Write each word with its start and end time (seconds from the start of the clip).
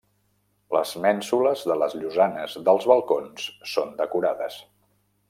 Les 0.75 0.93
mènsules 1.03 1.65
de 1.71 1.77
les 1.81 1.93
llosanes 1.99 2.57
dels 2.71 2.89
balcons 2.93 3.47
són 3.77 3.93
decorades. 4.05 4.59